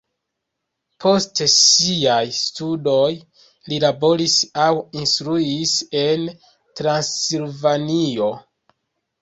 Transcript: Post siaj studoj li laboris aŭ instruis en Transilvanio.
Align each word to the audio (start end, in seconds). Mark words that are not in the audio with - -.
Post 1.03 1.41
siaj 1.55 2.23
studoj 2.37 3.11
li 3.73 3.79
laboris 3.85 4.39
aŭ 4.65 4.71
instruis 5.03 5.77
en 6.05 6.27
Transilvanio. 6.81 8.33